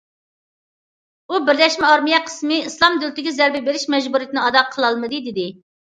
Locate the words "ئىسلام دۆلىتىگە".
2.69-3.35